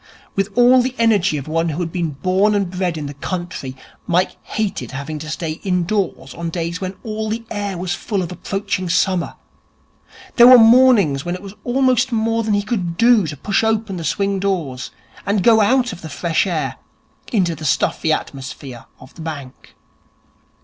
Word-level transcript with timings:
With 0.35 0.51
all 0.57 0.81
the 0.81 0.95
energy 0.97 1.37
of 1.37 1.47
one 1.47 1.69
who 1.69 1.79
had 1.79 1.91
been 1.91 2.09
born 2.23 2.55
and 2.55 2.71
bred 2.71 2.97
in 2.97 3.05
the 3.05 3.13
country, 3.13 3.75
Mike 4.07 4.35
hated 4.41 4.89
having 4.93 5.19
to 5.19 5.29
stay 5.29 5.61
indoors 5.63 6.33
on 6.33 6.49
days 6.49 6.81
when 6.81 6.95
all 7.03 7.29
the 7.29 7.45
air 7.51 7.77
was 7.77 7.93
full 7.93 8.23
of 8.23 8.31
approaching 8.31 8.89
summer. 8.89 9.35
There 10.37 10.47
were 10.47 10.57
mornings 10.57 11.23
when 11.23 11.35
it 11.35 11.43
was 11.43 11.53
almost 11.63 12.11
more 12.11 12.41
than 12.41 12.55
he 12.55 12.63
could 12.63 12.97
do 12.97 13.27
to 13.27 13.37
push 13.37 13.63
open 13.63 13.97
the 13.97 14.03
swing 14.03 14.39
doors, 14.39 14.89
and 15.23 15.43
go 15.43 15.61
out 15.61 15.93
of 15.93 16.01
the 16.01 16.09
fresh 16.09 16.47
air 16.47 16.77
into 17.31 17.53
the 17.53 17.63
stuffy 17.63 18.11
atmosphere 18.11 18.85
of 18.99 19.13
the 19.13 19.21
bank. 19.21 19.75